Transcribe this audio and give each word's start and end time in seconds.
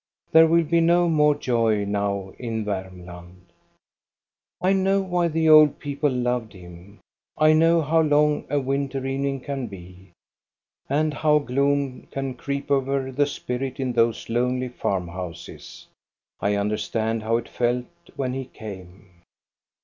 There 0.31 0.47
will 0.47 0.63
be 0.63 0.81
no 0.81 1.07
more 1.07 1.35
joy 1.35 1.85
now 1.85 2.33
in 2.39 2.65
Varmland. 2.65 3.53
I 4.59 4.73
know 4.73 4.99
why 4.99 5.27
the 5.27 5.47
old 5.47 5.77
people 5.77 6.09
loved 6.09 6.53
him. 6.53 6.99
I 7.37 7.53
know 7.53 7.83
how 7.83 8.01
long 8.01 8.45
a 8.49 8.59
winter 8.59 9.05
evening 9.05 9.41
can 9.41 9.67
be, 9.67 10.09
and 10.89 11.13
how 11.13 11.37
gloom 11.37 12.07
can 12.09 12.33
creep 12.33 12.71
over 12.71 13.11
the 13.11 13.27
spirit 13.27 13.79
in 13.79 13.93
those 13.93 14.27
lonely 14.27 14.69
farm 14.69 15.07
houses. 15.07 15.85
I 16.39 16.55
understand 16.55 17.21
how 17.21 17.37
it 17.37 17.47
felt 17.47 17.85
when 18.15 18.33
he 18.33 18.45
came. 18.45 19.07